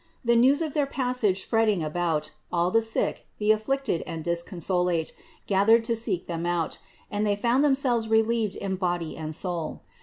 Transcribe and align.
The 0.25 0.35
news 0.35 0.63
of 0.63 0.73
their 0.73 0.87
passage 0.87 1.43
spreading 1.43 1.83
about, 1.83 2.31
all 2.51 2.71
the 2.71 2.81
sick, 2.81 3.27
the 3.37 3.51
afflicted 3.51 4.01
and 4.07 4.23
disconsolate 4.23 5.13
gathered 5.45 5.83
to 5.83 5.95
seek 5.95 6.25
Them 6.25 6.43
out, 6.47 6.79
and 7.11 7.23
they 7.23 7.35
found 7.35 7.63
themselves 7.63 8.07
relieved 8.07 8.55
in 8.55 8.77
body 8.77 9.15
and 9.15 9.35
soul. 9.35 9.81